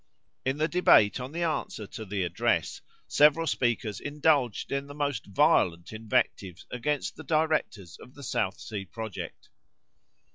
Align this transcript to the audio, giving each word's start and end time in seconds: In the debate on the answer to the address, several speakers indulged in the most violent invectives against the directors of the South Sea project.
In 0.43 0.57
the 0.57 0.67
debate 0.67 1.19
on 1.19 1.31
the 1.31 1.43
answer 1.43 1.85
to 1.85 2.05
the 2.05 2.23
address, 2.23 2.81
several 3.07 3.45
speakers 3.45 3.99
indulged 3.99 4.71
in 4.71 4.87
the 4.87 4.95
most 4.95 5.27
violent 5.27 5.93
invectives 5.93 6.65
against 6.71 7.15
the 7.17 7.23
directors 7.23 7.99
of 7.99 8.15
the 8.15 8.23
South 8.23 8.59
Sea 8.59 8.83
project. 8.85 9.49